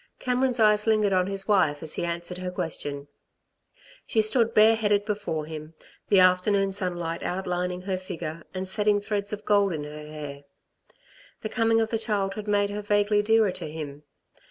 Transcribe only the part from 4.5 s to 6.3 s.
bareheaded before him, the